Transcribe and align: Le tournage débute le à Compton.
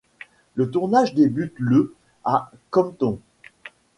Le 0.55 0.71
tournage 0.71 1.13
débute 1.13 1.53
le 1.59 1.93
à 2.25 2.49
Compton. 2.71 3.19